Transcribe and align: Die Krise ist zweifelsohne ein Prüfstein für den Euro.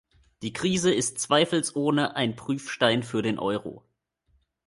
Die 0.41 0.51
Krise 0.51 0.91
ist 0.91 1.19
zweifelsohne 1.19 2.15
ein 2.15 2.35
Prüfstein 2.35 3.03
für 3.03 3.21
den 3.21 3.37
Euro. 3.37 3.85